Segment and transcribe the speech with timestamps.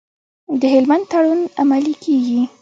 [0.59, 2.41] د هلمند تړون عملي کیږي؟